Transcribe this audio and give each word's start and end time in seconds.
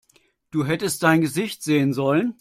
Du 0.49 0.65
hättest 0.65 1.03
dein 1.03 1.21
Gesicht 1.21 1.61
sehen 1.61 1.93
sollen! 1.93 2.33